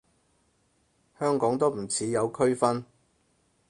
[1.19, 2.83] 香港都唔似有區分